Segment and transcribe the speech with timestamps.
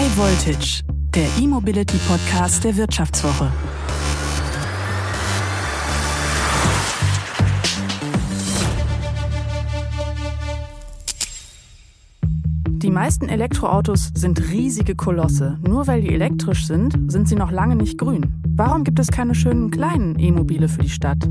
[0.00, 0.82] High Voltage,
[1.14, 3.52] der E-Mobility Podcast der Wirtschaftswoche.
[12.66, 15.58] Die meisten Elektroautos sind riesige Kolosse.
[15.68, 18.32] Nur weil die elektrisch sind, sind sie noch lange nicht grün.
[18.56, 21.28] Warum gibt es keine schönen kleinen E-Mobile für die Stadt?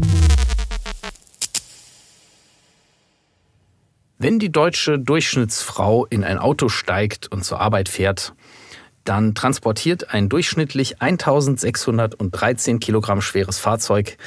[4.21, 8.33] Wenn die deutsche Durchschnittsfrau in ein Auto steigt und zur Arbeit fährt,
[9.05, 14.17] dann transportiert ein durchschnittlich 1613 Kilogramm schweres Fahrzeug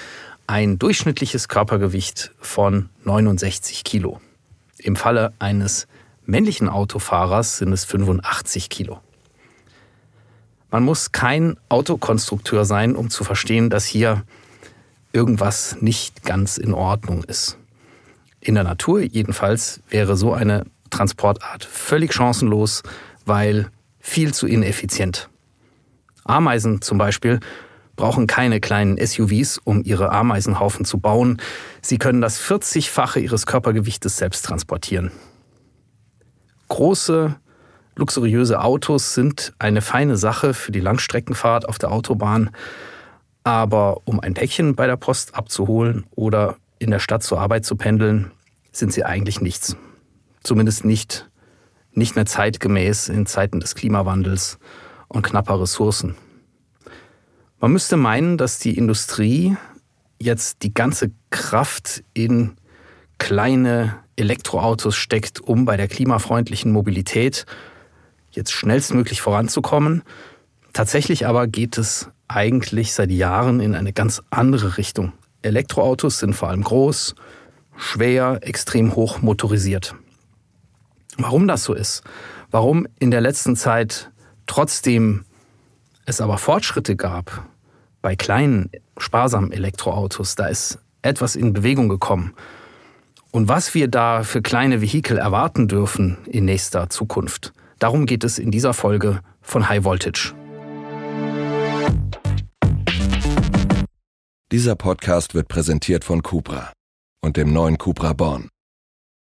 [0.47, 4.19] ein durchschnittliches Körpergewicht von 69 Kilo.
[4.79, 5.87] Im Falle eines
[6.25, 8.99] männlichen Autofahrers sind es 85 Kilo.
[10.71, 14.25] Man muss kein Autokonstrukteur sein, um zu verstehen, dass hier
[15.13, 17.59] irgendwas nicht ganz in Ordnung ist.
[18.45, 22.83] In der Natur jedenfalls wäre so eine Transportart völlig chancenlos,
[23.25, 25.31] weil viel zu ineffizient.
[26.25, 27.39] Ameisen zum Beispiel
[27.95, 31.41] brauchen keine kleinen SUVs, um ihre Ameisenhaufen zu bauen.
[31.83, 35.13] Sie können das 40-fache ihres Körpergewichtes selbst transportieren.
[36.67, 37.37] Große,
[37.95, 42.51] luxuriöse Autos sind eine feine Sache für die Langstreckenfahrt auf der Autobahn,
[43.45, 47.77] aber um ein Päckchen bei der Post abzuholen oder in der Stadt zur Arbeit zu
[47.77, 48.33] pendeln,
[48.73, 49.77] sind sie eigentlich nichts.
[50.43, 51.31] Zumindest nicht,
[51.93, 54.59] nicht mehr zeitgemäß in Zeiten des Klimawandels
[55.09, 56.17] und knapper Ressourcen.
[57.61, 59.57] Man müsste meinen, dass die Industrie
[60.19, 62.57] jetzt die ganze Kraft in
[63.19, 67.47] kleine Elektroautos steckt, um bei der klimafreundlichen Mobilität
[68.33, 70.03] jetzt schnellstmöglich voranzukommen.
[70.73, 75.13] Tatsächlich aber geht es eigentlich seit Jahren in eine ganz andere Richtung.
[75.43, 77.15] Elektroautos sind vor allem groß,
[77.77, 79.95] schwer, extrem hoch motorisiert.
[81.19, 82.03] Warum das so ist,
[82.51, 84.11] warum in der letzten Zeit
[84.47, 85.25] trotzdem
[86.07, 87.47] es aber Fortschritte gab
[88.01, 92.35] bei kleinen, sparsamen Elektroautos, da ist etwas in Bewegung gekommen.
[93.31, 98.39] Und was wir da für kleine Vehikel erwarten dürfen in nächster Zukunft, darum geht es
[98.39, 100.35] in dieser Folge von High Voltage.
[104.53, 106.75] Dieser Podcast wird präsentiert von Cupra
[107.25, 108.51] und dem neuen Cupra Born.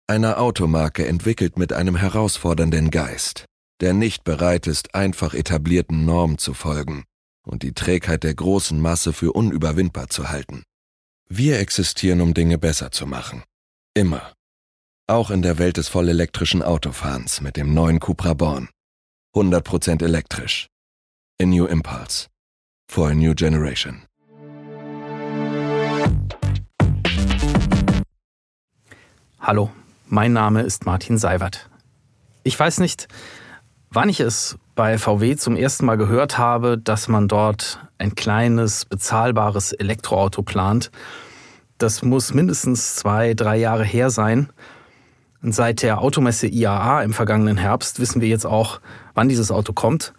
[0.06, 3.46] Einer Automarke entwickelt mit einem herausfordernden Geist,
[3.80, 7.04] der nicht bereit ist, einfach etablierten Normen zu folgen
[7.46, 10.64] und die Trägheit der großen Masse für unüberwindbar zu halten.
[11.30, 13.42] Wir existieren, um Dinge besser zu machen.
[13.94, 14.34] Immer.
[15.06, 18.68] Auch in der Welt des vollelektrischen Autofahrens mit dem neuen Cupra Born.
[19.34, 20.66] 100% elektrisch.
[21.40, 22.26] A New Impulse.
[22.86, 24.02] For a New Generation.
[29.44, 29.72] Hallo,
[30.06, 31.68] mein Name ist Martin Seiwert.
[32.44, 33.08] Ich weiß nicht,
[33.90, 38.84] wann ich es bei VW zum ersten Mal gehört habe, dass man dort ein kleines,
[38.84, 40.92] bezahlbares Elektroauto plant.
[41.76, 44.48] Das muss mindestens zwei, drei Jahre her sein.
[45.42, 48.80] Und seit der Automesse IAA im vergangenen Herbst wissen wir jetzt auch,
[49.14, 50.14] wann dieses Auto kommt.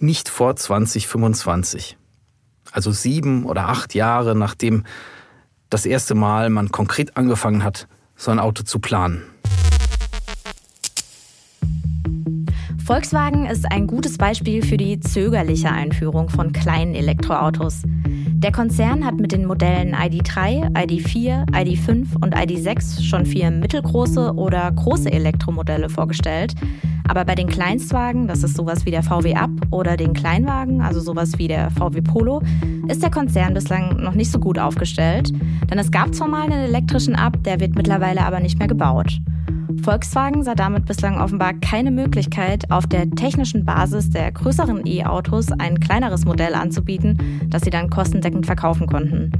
[0.00, 1.96] Nicht vor 2025.
[2.72, 4.82] Also sieben oder acht Jahre nachdem
[5.70, 7.86] das erste Mal man konkret angefangen hat,
[8.16, 9.22] so ein Auto zu planen.
[12.84, 17.80] Volkswagen ist ein gutes Beispiel für die zögerliche Einführung von kleinen Elektroautos.
[17.86, 24.70] Der Konzern hat mit den Modellen ID3, ID4, ID5 und ID6 schon vier mittelgroße oder
[24.70, 26.54] große Elektromodelle vorgestellt.
[27.08, 31.00] Aber bei den Kleinstwagen, das ist sowas wie der VW Up oder den Kleinwagen, also
[31.00, 32.42] sowas wie der VW Polo,
[32.88, 35.32] ist der Konzern bislang noch nicht so gut aufgestellt.
[35.70, 39.20] Denn es gab zwar mal einen elektrischen Up, der wird mittlerweile aber nicht mehr gebaut.
[39.82, 45.80] Volkswagen sah damit bislang offenbar keine Möglichkeit, auf der technischen Basis der größeren E-Autos ein
[45.80, 49.32] kleineres Modell anzubieten, das sie dann kostendeckend verkaufen konnten.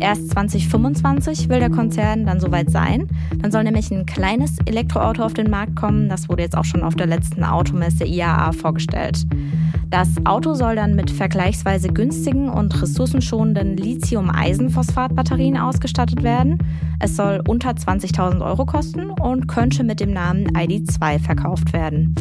[0.00, 3.08] Erst 2025 will der Konzern dann soweit sein.
[3.38, 6.08] Dann soll nämlich ein kleines Elektroauto auf den Markt kommen.
[6.08, 9.26] Das wurde jetzt auch schon auf der letzten Automesse IAA vorgestellt.
[9.88, 16.58] Das Auto soll dann mit vergleichsweise günstigen und ressourcenschonenden Lithium-Eisenphosphat-Batterien ausgestattet werden.
[16.98, 22.14] Es soll unter 20.000 Euro kosten und könnte mit dem Namen ID2 verkauft werden.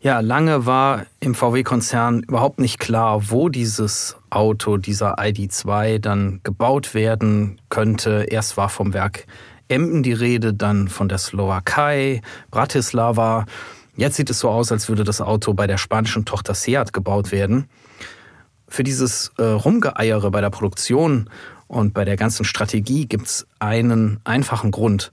[0.00, 6.94] Ja, lange war im VW-Konzern überhaupt nicht klar, wo dieses Auto, dieser ID2 dann gebaut
[6.94, 8.26] werden könnte.
[8.28, 9.26] Erst war vom Werk
[9.68, 13.46] Emden die Rede, dann von der Slowakei, Bratislava.
[13.94, 17.30] Jetzt sieht es so aus, als würde das Auto bei der spanischen Tochter Seat gebaut
[17.30, 17.66] werden.
[18.66, 21.30] Für dieses äh, Rumgeeiere bei der Produktion
[21.70, 25.12] und bei der ganzen Strategie gibt es einen einfachen Grund.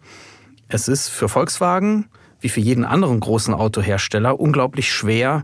[0.67, 2.09] Es ist für Volkswagen
[2.39, 5.43] wie für jeden anderen großen Autohersteller unglaublich schwer,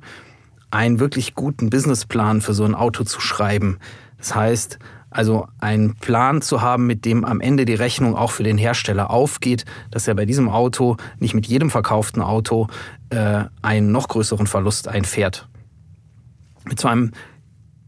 [0.71, 3.77] einen wirklich guten Businessplan für so ein Auto zu schreiben.
[4.17, 4.79] Das heißt,
[5.11, 9.11] also einen Plan zu haben, mit dem am Ende die Rechnung auch für den Hersteller
[9.11, 12.67] aufgeht, dass er bei diesem Auto nicht mit jedem verkauften Auto
[13.11, 15.47] äh, einen noch größeren Verlust einfährt.
[16.63, 17.11] Mit so einem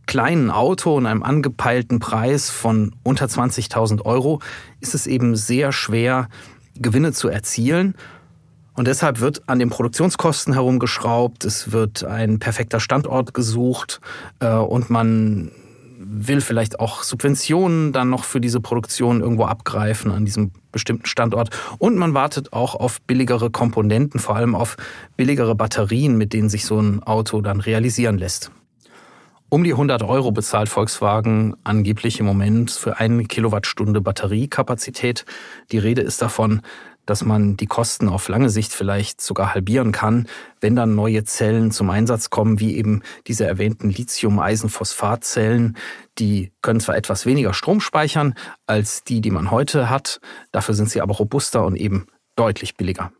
[0.05, 4.39] kleinen Auto und einem angepeilten Preis von unter 20.000 Euro
[4.79, 6.29] ist es eben sehr schwer,
[6.77, 7.95] Gewinne zu erzielen.
[8.73, 14.01] Und deshalb wird an den Produktionskosten herumgeschraubt, es wird ein perfekter Standort gesucht
[14.39, 15.51] äh, und man
[15.97, 21.49] will vielleicht auch Subventionen dann noch für diese Produktion irgendwo abgreifen an diesem bestimmten Standort.
[21.79, 24.77] Und man wartet auch auf billigere Komponenten, vor allem auf
[25.15, 28.51] billigere Batterien, mit denen sich so ein Auto dann realisieren lässt.
[29.55, 35.23] Um die 100 Euro bezahlt Volkswagen angeblich im Moment für eine Kilowattstunde Batteriekapazität.
[35.71, 36.59] Die Rede ist davon,
[37.05, 40.27] dass man die Kosten auf lange Sicht vielleicht sogar halbieren kann,
[40.59, 45.77] wenn dann neue Zellen zum Einsatz kommen, wie eben diese erwähnten Lithium-Eisenphosphat-Zellen.
[46.19, 48.33] Die können zwar etwas weniger Strom speichern
[48.67, 50.19] als die, die man heute hat,
[50.51, 53.13] dafür sind sie aber robuster und eben deutlich billiger.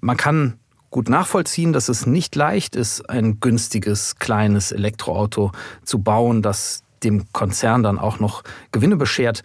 [0.00, 5.52] Man kann gut nachvollziehen, dass es nicht leicht ist, ein günstiges, kleines Elektroauto
[5.84, 8.42] zu bauen, das dem Konzern dann auch noch
[8.72, 9.42] Gewinne beschert.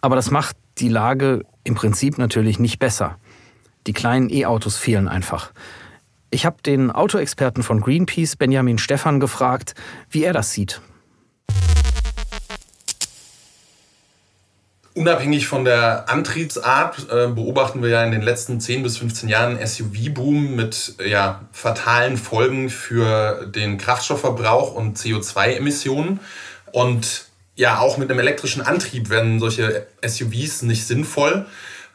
[0.00, 3.16] Aber das macht die Lage im Prinzip natürlich nicht besser.
[3.86, 5.52] Die kleinen E-Autos fehlen einfach.
[6.30, 9.74] Ich habe den Autoexperten von Greenpeace, Benjamin Stephan, gefragt,
[10.10, 10.80] wie er das sieht.
[14.96, 19.58] Unabhängig von der Antriebsart äh, beobachten wir ja in den letzten 10 bis 15 Jahren
[19.64, 26.20] SUV-Boom mit ja, fatalen Folgen für den Kraftstoffverbrauch und CO2-Emissionen.
[26.70, 27.24] Und
[27.56, 31.46] ja, auch mit einem elektrischen Antrieb werden solche SUVs nicht sinnvoll,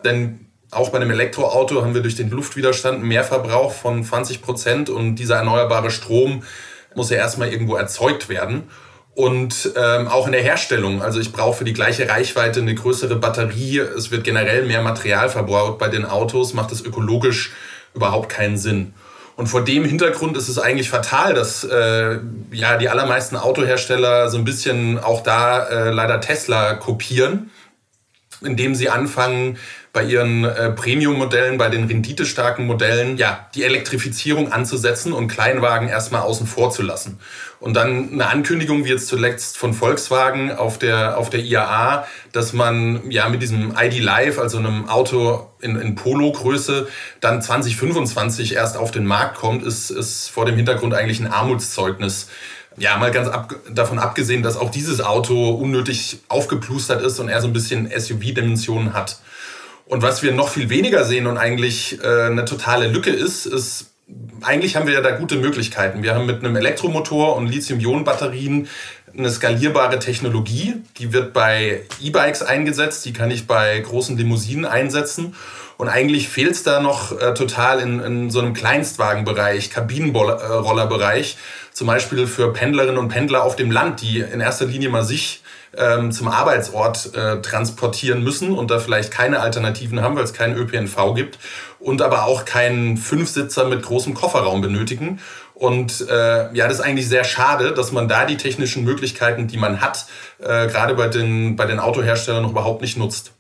[0.04, 4.90] denn auch bei einem Elektroauto haben wir durch den Luftwiderstand mehr Verbrauch von 20 Prozent
[4.90, 6.44] und dieser erneuerbare Strom
[6.96, 8.64] muss ja erstmal irgendwo erzeugt werden.
[9.20, 11.02] Und ähm, auch in der Herstellung.
[11.02, 13.80] Also ich brauche für die gleiche Reichweite eine größere Batterie.
[13.80, 17.52] Es wird generell mehr Material verbraucht bei den Autos, macht es ökologisch
[17.94, 18.94] überhaupt keinen Sinn.
[19.36, 22.20] Und vor dem Hintergrund ist es eigentlich fatal, dass äh,
[22.54, 27.52] ja die allermeisten Autohersteller so ein bisschen auch da äh, leider Tesla kopieren,
[28.40, 29.58] indem sie anfangen,
[29.92, 36.22] bei ihren äh, Premium-Modellen, bei den renditestarken Modellen, ja, die Elektrifizierung anzusetzen und Kleinwagen erstmal
[36.22, 37.20] außen vor zu lassen.
[37.60, 42.54] Und dann eine Ankündigung, wie jetzt zuletzt von Volkswagen auf der, auf der IAA, dass
[42.54, 46.88] man ja mit diesem ID Live, also einem Auto in, in Polo-Größe,
[47.20, 52.30] dann 2025 erst auf den Markt kommt, ist, ist vor dem Hintergrund eigentlich ein Armutszeugnis.
[52.78, 57.42] Ja, mal ganz ab, davon abgesehen, dass auch dieses Auto unnötig aufgeplustert ist und eher
[57.42, 59.20] so ein bisschen SUV-Dimensionen hat.
[59.90, 63.88] Und was wir noch viel weniger sehen und eigentlich äh, eine totale Lücke ist, ist
[64.42, 66.04] eigentlich haben wir ja da gute Möglichkeiten.
[66.04, 68.68] Wir haben mit einem Elektromotor und Lithium-Ionen-Batterien
[69.18, 70.76] eine skalierbare Technologie.
[71.00, 75.36] Die wird bei E-Bikes eingesetzt, die kann ich bei großen Limousinen einsetzen.
[75.78, 81.36] Und eigentlich fehlt es da noch äh, total in, in so einem Kleinstwagenbereich, Kabinenrollerbereich,
[81.74, 85.42] zum Beispiel für Pendlerinnen und Pendler auf dem Land, die in erster Linie mal sich
[85.78, 90.56] ähm, zum Arbeitsort äh, transportieren müssen und da vielleicht keine Alternativen haben, weil es keinen
[90.56, 91.40] ÖPNV gibt
[91.80, 95.20] und aber auch keinen Fünfsitzer mit großem Kofferraum benötigen.
[95.54, 99.58] Und äh, ja, das ist eigentlich sehr schade, dass man da die technischen Möglichkeiten, die
[99.58, 100.06] man hat,
[100.40, 103.34] äh, gerade bei den, bei den Autoherstellern noch überhaupt nicht nutzt.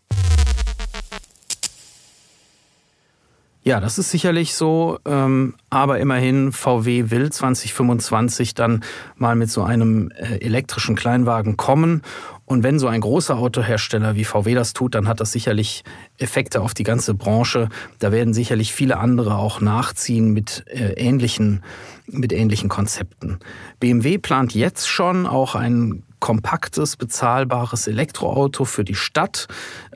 [3.69, 8.83] Ja, das ist sicherlich so, ähm, aber immerhin VW will 2025 dann
[9.15, 12.01] mal mit so einem äh, elektrischen Kleinwagen kommen.
[12.45, 15.83] Und wenn so ein großer Autohersteller wie VW das tut, dann hat das sicherlich
[16.17, 17.69] Effekte auf die ganze Branche.
[17.99, 21.61] Da werden sicherlich viele andere auch nachziehen mit äh, ähnlichen,
[22.07, 23.37] mit ähnlichen Konzepten.
[23.79, 29.47] BMW plant jetzt schon auch einen kompaktes, bezahlbares Elektroauto für die Stadt.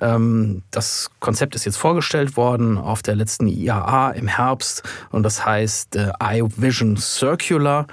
[0.01, 5.45] Ähm, das Konzept ist jetzt vorgestellt worden auf der letzten IAA im Herbst und das
[5.45, 7.87] heißt äh, iVision Circular.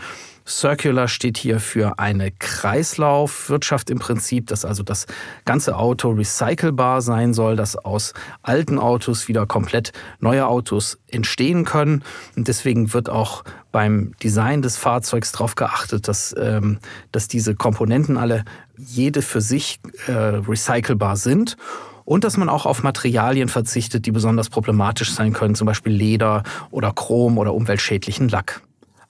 [0.50, 5.06] Circular steht hier für eine Kreislaufwirtschaft im Prinzip, dass also das
[5.44, 12.02] ganze Auto recycelbar sein soll, dass aus alten Autos wieder komplett neue Autos entstehen können.
[12.36, 16.78] Und deswegen wird auch beim Design des Fahrzeugs darauf geachtet, dass, ähm,
[17.12, 18.44] dass diese Komponenten alle
[18.76, 19.78] jede für sich
[20.08, 21.56] äh, recycelbar sind
[22.04, 26.42] und dass man auch auf Materialien verzichtet, die besonders problematisch sein können, zum Beispiel Leder
[26.72, 28.62] oder Chrom oder umweltschädlichen Lack.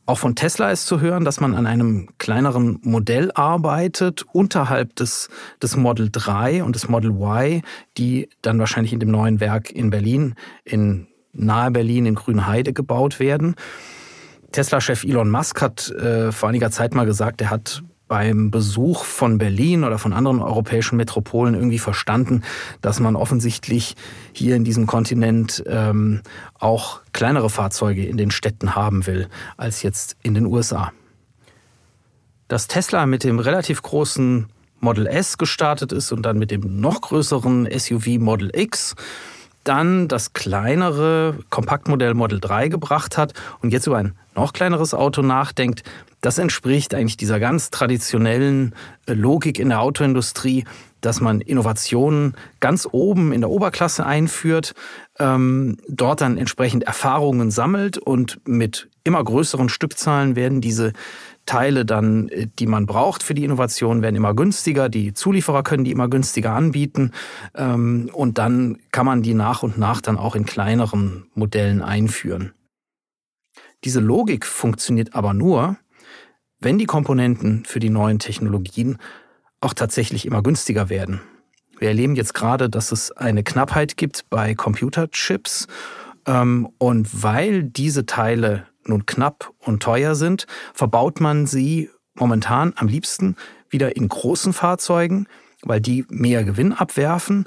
[0.07, 5.29] Auch von Tesla ist zu hören, dass man an einem kleineren Modell arbeitet, unterhalb des,
[5.63, 7.63] des Model 3 und des Model Y,
[7.97, 13.21] die dann wahrscheinlich in dem neuen Werk in Berlin in nahe Berlin in Grünheide gebaut
[13.21, 13.55] werden.
[14.53, 19.39] Tesla-Chef Elon Musk hat äh, vor einiger Zeit mal gesagt, er hat beim Besuch von
[19.39, 22.43] Berlin oder von anderen europäischen Metropolen irgendwie verstanden,
[22.81, 23.95] dass man offensichtlich
[24.33, 26.21] hier in diesem Kontinent ähm,
[26.59, 30.91] auch kleinere Fahrzeuge in den Städten haben will als jetzt in den USA.
[32.49, 34.49] Dass Tesla mit dem relativ großen
[34.81, 38.97] Model S gestartet ist und dann mit dem noch größeren SUV Model X
[39.65, 45.23] dann das kleinere Kompaktmodell Model 3 gebracht hat und jetzt über ein noch kleineres Auto
[45.23, 45.83] nachdenkt,
[46.21, 48.75] das entspricht eigentlich dieser ganz traditionellen
[49.07, 50.65] äh, Logik in der Autoindustrie,
[51.01, 54.75] dass man Innovationen ganz oben in der Oberklasse einführt,
[55.19, 60.93] ähm, dort dann entsprechend Erfahrungen sammelt und mit immer größeren Stückzahlen werden diese
[61.51, 64.89] Teile dann, äh, die man braucht für die Innovation, werden immer günstiger.
[64.89, 67.11] Die Zulieferer können die immer günstiger anbieten.
[67.57, 72.53] Ähm, und dann kann man die nach und nach dann auch in kleineren Modellen einführen.
[73.83, 75.77] Diese Logik funktioniert aber nur,
[76.61, 78.99] wenn die Komponenten für die neuen Technologien
[79.61, 81.21] auch tatsächlich immer günstiger werden.
[81.81, 85.67] Wir erleben jetzt gerade, dass es eine Knappheit gibt bei Computerchips.
[86.27, 92.89] Ähm, und weil diese Teile nun knapp und teuer sind, verbaut man sie momentan am
[92.89, 93.37] liebsten
[93.69, 95.27] wieder in großen Fahrzeugen,
[95.63, 97.47] weil die mehr Gewinn abwerfen.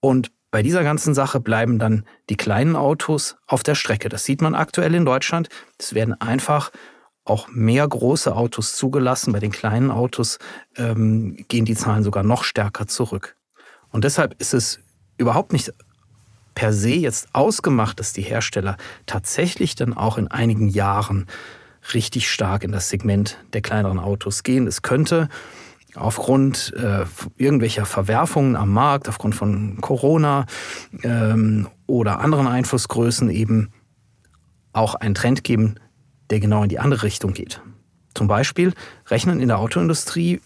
[0.00, 4.08] Und bei dieser ganzen Sache bleiben dann die kleinen Autos auf der Strecke.
[4.08, 5.48] Das sieht man aktuell in Deutschland.
[5.78, 6.70] Es werden einfach
[7.24, 9.32] auch mehr große Autos zugelassen.
[9.32, 10.38] Bei den kleinen Autos
[10.76, 13.36] ähm, gehen die Zahlen sogar noch stärker zurück.
[13.90, 14.80] Und deshalb ist es
[15.18, 15.72] überhaupt nicht
[16.60, 18.76] per se jetzt ausgemacht, dass die Hersteller
[19.06, 21.26] tatsächlich dann auch in einigen Jahren
[21.94, 24.66] richtig stark in das Segment der kleineren Autos gehen.
[24.66, 25.30] Es könnte
[25.94, 27.06] aufgrund äh,
[27.38, 30.44] irgendwelcher Verwerfungen am Markt, aufgrund von Corona
[31.02, 33.70] ähm, oder anderen Einflussgrößen eben
[34.74, 35.76] auch einen Trend geben,
[36.28, 37.62] der genau in die andere Richtung geht.
[38.12, 38.74] Zum Beispiel
[39.06, 40.42] rechnen in der Autoindustrie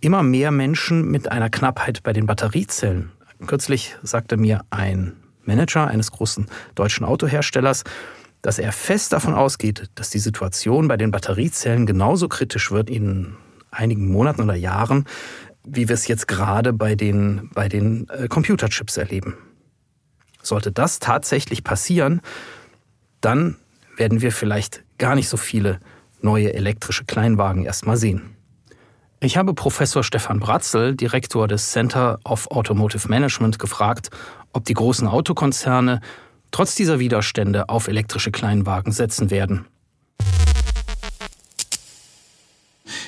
[0.00, 3.12] immer mehr Menschen mit einer Knappheit bei den Batteriezellen.
[3.46, 7.84] Kürzlich sagte mir ein Manager eines großen deutschen Autoherstellers,
[8.42, 13.36] dass er fest davon ausgeht, dass die Situation bei den Batteriezellen genauso kritisch wird in
[13.70, 15.06] einigen Monaten oder Jahren,
[15.64, 19.36] wie wir es jetzt gerade bei den, bei den äh, Computerchips erleben.
[20.42, 22.20] Sollte das tatsächlich passieren,
[23.20, 23.56] dann
[23.96, 25.78] werden wir vielleicht gar nicht so viele
[26.20, 28.36] neue elektrische Kleinwagen erstmal sehen.
[29.24, 34.10] Ich habe Professor Stefan Bratzel, Direktor des Center of Automotive Management, gefragt,
[34.52, 36.00] ob die großen Autokonzerne
[36.50, 39.66] trotz dieser Widerstände auf elektrische Kleinwagen setzen werden.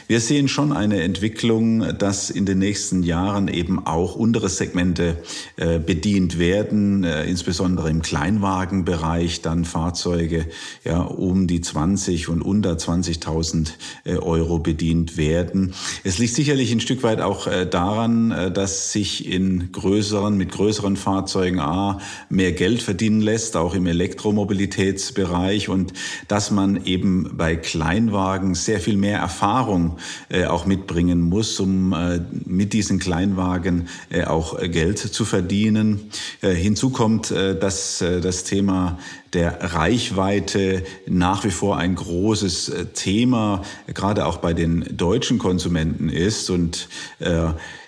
[0.07, 5.17] Wir sehen schon eine Entwicklung, dass in den nächsten Jahren eben auch untere Segmente
[5.57, 10.45] äh, bedient werden, äh, insbesondere im Kleinwagenbereich dann Fahrzeuge
[10.85, 13.71] ja um die 20 und unter 20.000
[14.05, 15.73] äh, Euro bedient werden.
[16.03, 21.61] Es liegt sicherlich ein Stück weit auch daran, dass sich in größeren, mit größeren Fahrzeugen
[21.61, 25.93] A mehr Geld verdienen lässt, auch im Elektromobilitätsbereich und
[26.29, 29.94] dass man eben bei Kleinwagen sehr viel mehr Erfahrung
[30.29, 36.11] äh, auch mitbringen muss, um äh, mit diesen Kleinwagen äh, auch Geld zu verdienen.
[36.41, 38.99] hinzu kommt, dass das Thema
[39.33, 46.51] der Reichweite nach wie vor ein großes Thema, gerade auch bei den deutschen Konsumenten ist
[46.51, 46.89] und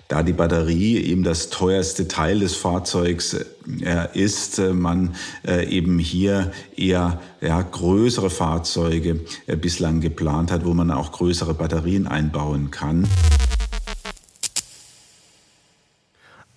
[0.09, 5.15] da die Batterie eben das teuerste Teil des Fahrzeugs äh, ist, äh, man
[5.47, 9.21] äh, eben hier eher ja, größere Fahrzeuge
[9.61, 13.09] bislang geplant hat, wo man auch größere Batterien einbauen kann.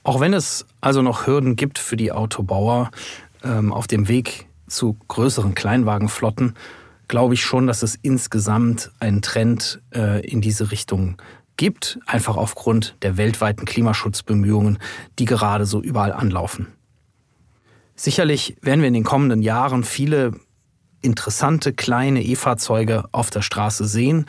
[0.03, 2.91] Auch wenn es also noch Hürden gibt für die Autobauer
[3.43, 6.55] ähm, auf dem Weg zu größeren Kleinwagenflotten,
[7.07, 11.17] glaube ich schon, dass es insgesamt einen Trend äh, in diese Richtung
[11.59, 14.79] gibt, einfach aufgrund der weltweiten Klimaschutzbemühungen,
[15.19, 16.67] die gerade so überall anlaufen.
[17.97, 20.31] Sicherlich werden wir in den kommenden Jahren viele
[21.01, 24.25] interessante kleine E-Fahrzeuge auf der Straße sehen.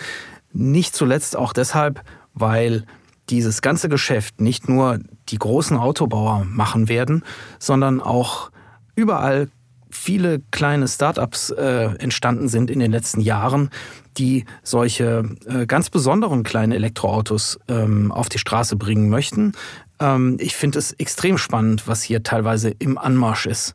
[0.53, 2.03] Nicht zuletzt auch deshalb,
[2.35, 2.85] weil
[3.29, 7.23] dieses ganze Geschäft nicht nur die großen Autobauer machen werden,
[7.61, 8.51] sondern auch
[8.97, 9.49] überall
[9.91, 13.71] viele kleine Startups äh, entstanden sind in den letzten Jahren,
[14.19, 19.53] die solche äh, ganz besonderen kleinen Elektroautos ähm, auf die Straße bringen möchten.
[20.01, 23.75] Ähm, ich finde es extrem spannend, was hier teilweise im Anmarsch ist.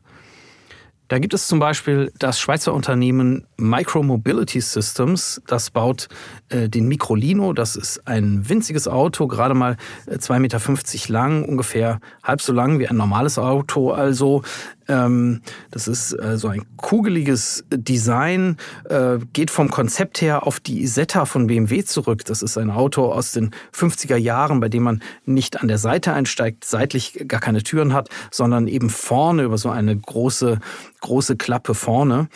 [1.08, 5.40] Da gibt es zum Beispiel das Schweizer Unternehmen Micromobility Systems.
[5.46, 6.08] Das baut
[6.48, 7.52] äh, den Microlino.
[7.52, 12.80] Das ist ein winziges Auto, gerade mal äh, 2,50 Meter lang, ungefähr halb so lang
[12.80, 13.92] wie ein normales Auto.
[13.92, 14.42] Also
[14.86, 18.56] das ist äh, so ein kugeliges Design,
[18.88, 22.24] äh, geht vom Konzept her auf die Isetta von BMW zurück.
[22.24, 26.12] Das ist ein Auto aus den 50er Jahren, bei dem man nicht an der Seite
[26.12, 30.60] einsteigt, seitlich gar keine Türen hat, sondern eben vorne über so eine große,
[31.00, 32.28] große Klappe vorne.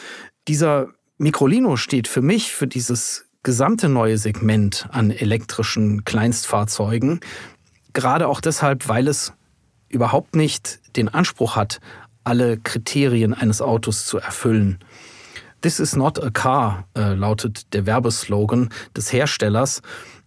[0.48, 0.88] Dieser
[1.18, 7.20] Microlino steht für mich für dieses gesamte neue Segment an elektrischen Kleinstfahrzeugen.
[7.92, 9.32] Gerade auch deshalb, weil es
[9.88, 11.80] überhaupt nicht den Anspruch hat,
[12.24, 14.78] alle Kriterien eines Autos zu erfüllen.
[15.62, 19.82] This is not a car, äh, lautet der Werbeslogan des Herstellers,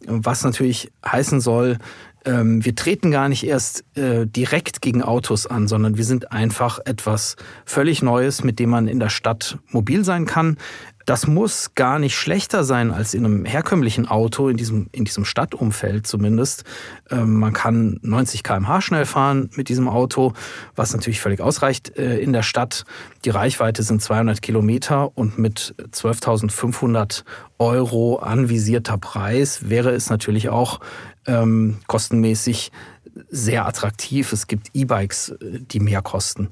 [0.06, 1.78] was natürlich heißen soll,
[2.26, 6.80] ähm, wir treten gar nicht erst äh, direkt gegen Autos an, sondern wir sind einfach
[6.86, 7.36] etwas
[7.66, 10.58] völlig Neues, mit dem man in der Stadt mobil sein kann.
[11.06, 15.26] Das muss gar nicht schlechter sein als in einem herkömmlichen Auto, in diesem, in diesem
[15.26, 16.64] Stadtumfeld zumindest.
[17.10, 20.34] Ähm, man kann 90 km/h schnell fahren mit diesem Auto,
[20.76, 22.86] was natürlich völlig ausreicht äh, in der Stadt.
[23.26, 27.24] Die Reichweite sind 200 Kilometer und mit 12.500
[27.60, 30.80] Euro anvisierter Preis wäre es natürlich auch
[31.26, 32.72] ähm, kostenmäßig
[33.30, 34.32] sehr attraktiv.
[34.32, 36.50] Es gibt E-Bikes, äh, die mehr kosten.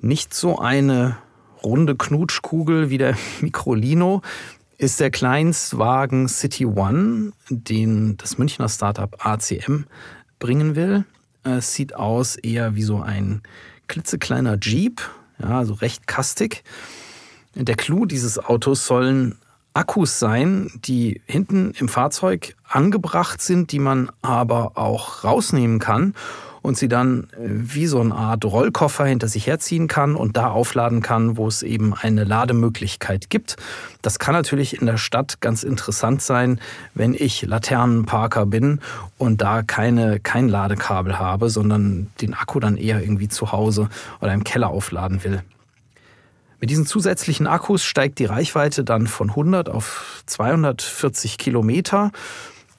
[0.00, 1.16] Nicht so eine
[1.64, 4.22] runde Knutschkugel wie der Microlino
[4.76, 9.84] ist der Kleinstwagen City One, den das Münchner Startup ACM
[10.38, 11.04] bringen will.
[11.42, 13.42] Es sieht aus eher wie so ein
[13.86, 15.02] klitzekleiner Jeep,
[15.38, 16.64] ja, also recht kastig.
[17.54, 19.36] Der Clou dieses Autos sollen
[19.74, 26.14] Akkus sein, die hinten im Fahrzeug angebracht sind, die man aber auch rausnehmen kann
[26.64, 30.48] und sie dann äh, wie so eine Art Rollkoffer hinter sich herziehen kann und da
[30.48, 33.56] aufladen kann, wo es eben eine Lademöglichkeit gibt.
[34.00, 36.58] Das kann natürlich in der Stadt ganz interessant sein,
[36.94, 38.80] wenn ich Laternenparker bin
[39.18, 43.90] und da keine, kein Ladekabel habe, sondern den Akku dann eher irgendwie zu Hause
[44.22, 45.42] oder im Keller aufladen will.
[46.60, 52.10] Mit diesen zusätzlichen Akkus steigt die Reichweite dann von 100 auf 240 Kilometer.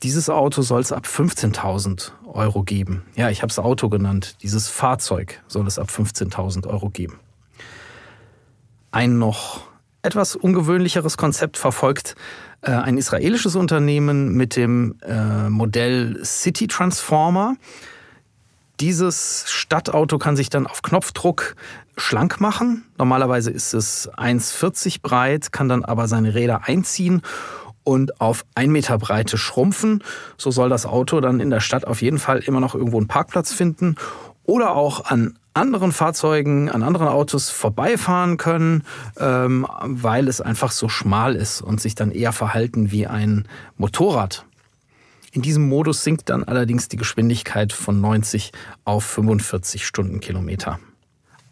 [0.03, 3.03] Dieses Auto soll es ab 15.000 Euro geben.
[3.15, 4.37] Ja, ich habe es Auto genannt.
[4.41, 7.19] Dieses Fahrzeug soll es ab 15.000 Euro geben.
[8.91, 9.61] Ein noch
[10.01, 12.15] etwas ungewöhnlicheres Konzept verfolgt
[12.61, 17.55] äh, ein israelisches Unternehmen mit dem äh, Modell City Transformer.
[18.79, 21.55] Dieses Stadtauto kann sich dann auf Knopfdruck
[21.95, 22.83] schlank machen.
[22.97, 27.21] Normalerweise ist es 1,40 breit, kann dann aber seine Räder einziehen
[27.85, 30.03] und auf ein Meter Breite schrumpfen.
[30.37, 33.07] So soll das Auto dann in der Stadt auf jeden Fall immer noch irgendwo einen
[33.07, 33.95] Parkplatz finden
[34.43, 38.83] oder auch an anderen Fahrzeugen, an anderen Autos vorbeifahren können,
[39.17, 44.45] ähm, weil es einfach so schmal ist und sich dann eher verhalten wie ein Motorrad.
[45.31, 48.51] In diesem Modus sinkt dann allerdings die Geschwindigkeit von 90
[48.83, 50.79] auf 45 Stundenkilometer.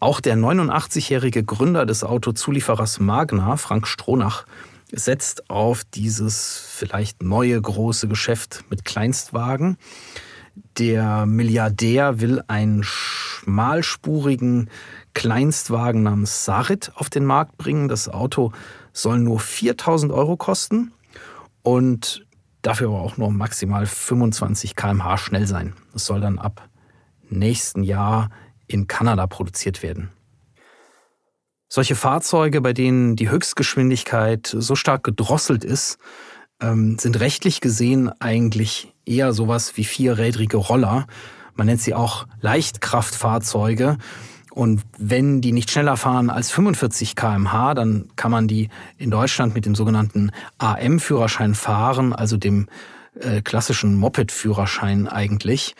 [0.00, 4.44] Auch der 89-jährige Gründer des Autozulieferers Magna, Frank Stronach,
[4.92, 9.76] setzt auf dieses vielleicht neue große Geschäft mit Kleinstwagen.
[10.78, 14.70] Der Milliardär will einen schmalspurigen
[15.14, 17.88] Kleinstwagen namens Sarit auf den Markt bringen.
[17.88, 18.52] Das Auto
[18.92, 20.92] soll nur 4000 Euro kosten
[21.62, 22.26] und
[22.62, 25.74] dafür aber auch nur maximal 25 km/h schnell sein.
[25.92, 26.68] Das soll dann ab
[27.28, 28.30] nächsten Jahr
[28.66, 30.10] in Kanada produziert werden.
[31.74, 35.98] Solche Fahrzeuge, bei denen die Höchstgeschwindigkeit so stark gedrosselt ist,
[36.60, 41.08] ähm, sind rechtlich gesehen eigentlich eher sowas wie vierrädrige Roller.
[41.56, 43.98] Man nennt sie auch Leichtkraftfahrzeuge.
[44.52, 49.56] Und wenn die nicht schneller fahren als 45 kmh, dann kann man die in Deutschland
[49.56, 52.68] mit dem sogenannten AM-Führerschein fahren, also dem
[53.18, 55.74] äh, klassischen Moped-Führerschein eigentlich,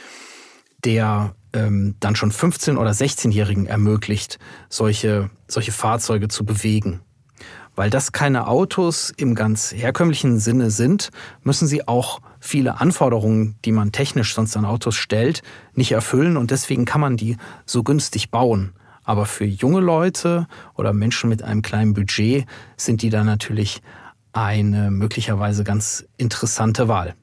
[0.84, 4.38] der ähm, dann schon 15- oder 16-Jährigen ermöglicht,
[4.68, 7.00] solche, solche Fahrzeuge zu bewegen.
[7.76, 11.10] Weil das keine Autos im ganz herkömmlichen Sinne sind,
[11.42, 15.42] müssen sie auch viele Anforderungen, die man technisch sonst an Autos stellt,
[15.74, 17.36] nicht erfüllen und deswegen kann man die
[17.66, 18.74] so günstig bauen.
[19.02, 23.82] Aber für junge Leute oder Menschen mit einem kleinen Budget sind die dann natürlich
[24.32, 27.14] eine möglicherweise ganz interessante Wahl.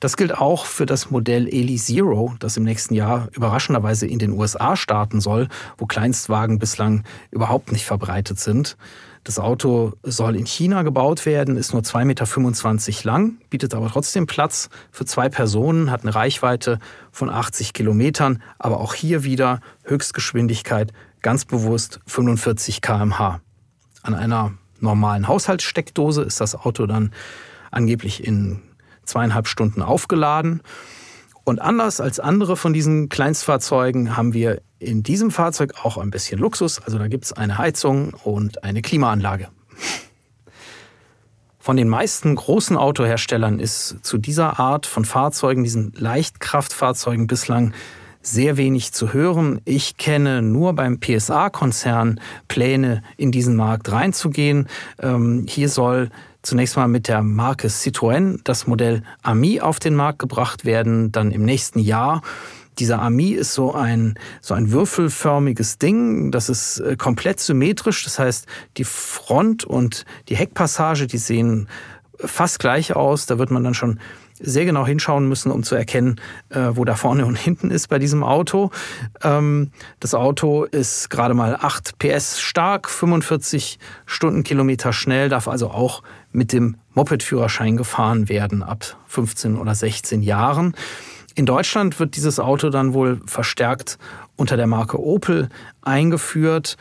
[0.00, 4.32] Das gilt auch für das Modell Eli Zero, das im nächsten Jahr überraschenderweise in den
[4.32, 8.76] USA starten soll, wo Kleinstwagen bislang überhaupt nicht verbreitet sind.
[9.24, 14.26] Das Auto soll in China gebaut werden, ist nur 2,25 Meter lang, bietet aber trotzdem
[14.26, 16.78] Platz für zwei Personen, hat eine Reichweite
[17.10, 23.40] von 80 Kilometern, aber auch hier wieder Höchstgeschwindigkeit ganz bewusst 45 kmh.
[24.02, 27.10] An einer normalen Haushaltssteckdose ist das Auto dann
[27.70, 28.60] angeblich in
[29.04, 30.62] zweieinhalb Stunden aufgeladen.
[31.44, 36.38] Und anders als andere von diesen Kleinstfahrzeugen haben wir in diesem Fahrzeug auch ein bisschen
[36.38, 36.80] Luxus.
[36.80, 39.48] Also da gibt es eine Heizung und eine Klimaanlage.
[41.58, 47.72] Von den meisten großen Autoherstellern ist zu dieser Art von Fahrzeugen, diesen Leichtkraftfahrzeugen bislang
[48.20, 49.60] sehr wenig zu hören.
[49.64, 54.68] Ich kenne nur beim PSA-Konzern Pläne, in diesen Markt reinzugehen.
[54.98, 56.10] Ähm, hier soll
[56.44, 61.30] zunächst mal mit der Marke Citroën das Modell Ami auf den Markt gebracht werden, dann
[61.32, 62.22] im nächsten Jahr.
[62.78, 66.30] Dieser Ami ist so ein, so ein würfelförmiges Ding.
[66.30, 68.04] Das ist äh, komplett symmetrisch.
[68.04, 71.68] Das heißt, die Front und die Heckpassage, die sehen
[72.18, 73.26] fast gleich aus.
[73.26, 74.00] Da wird man dann schon
[74.40, 77.98] sehr genau hinschauen müssen, um zu erkennen, äh, wo da vorne und hinten ist bei
[77.98, 78.70] diesem Auto.
[79.22, 86.02] Ähm, das Auto ist gerade mal 8 PS stark, 45 Stundenkilometer schnell, darf also auch
[86.34, 90.74] mit dem Moped-Führerschein gefahren werden ab 15 oder 16 Jahren.
[91.36, 93.98] In Deutschland wird dieses Auto dann wohl verstärkt
[94.36, 95.48] unter der Marke Opel
[95.82, 96.76] eingeführt,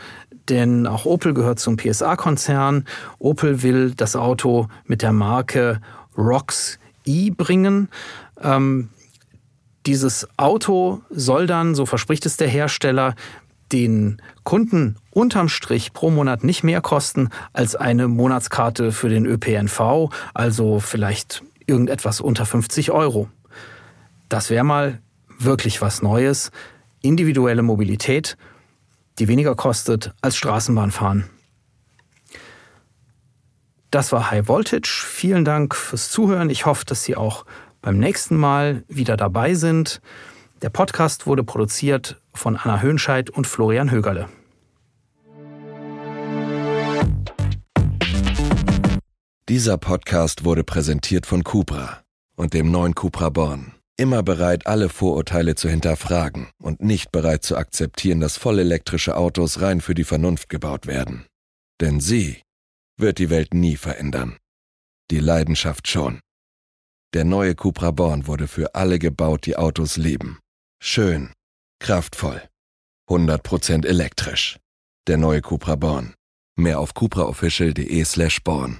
[0.50, 2.86] denn auch Opel gehört zum PSA-Konzern.
[3.20, 5.80] Opel will das Auto mit der Marke
[6.18, 7.90] ROX i bringen.
[8.42, 8.90] Ähm,
[9.86, 13.16] dieses Auto soll dann, so verspricht es der Hersteller,
[13.72, 20.10] den Kunden unterm Strich pro Monat nicht mehr kosten als eine Monatskarte für den ÖPNV,
[20.34, 23.30] also vielleicht irgendetwas unter 50 Euro.
[24.30, 25.00] Das wäre mal
[25.40, 26.52] wirklich was Neues.
[27.02, 28.38] Individuelle Mobilität,
[29.20, 31.30] die weniger kostet als Straßenbahnfahren.
[33.92, 35.06] Das war High Voltage.
[35.06, 36.50] Vielen Dank fürs Zuhören.
[36.50, 37.46] Ich hoffe, dass Sie auch
[37.82, 40.02] beim nächsten Mal wieder dabei sind.
[40.64, 44.30] Der Podcast wurde produziert von Anna Höhnscheid und Florian Högerle.
[49.50, 52.02] Dieser Podcast wurde präsentiert von Cupra
[52.38, 53.74] und dem neuen Cupra Born.
[53.98, 59.82] Immer bereit, alle Vorurteile zu hinterfragen und nicht bereit zu akzeptieren, dass vollelektrische Autos rein
[59.82, 61.26] für die Vernunft gebaut werden.
[61.82, 62.42] Denn sie
[62.98, 64.38] wird die Welt nie verändern.
[65.12, 66.22] Die Leidenschaft schon.
[67.14, 70.40] Der neue Cupra Born wurde für alle gebaut, die Autos lieben.
[70.82, 71.34] Schön,
[71.82, 72.42] kraftvoll,
[73.10, 74.58] 100% elektrisch.
[75.08, 76.14] Der neue Cupra Born.
[76.56, 78.80] Mehr auf cupraofficial.de slash born.